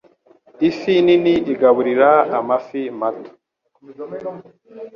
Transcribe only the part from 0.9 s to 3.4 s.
nini igaburira amafi mato.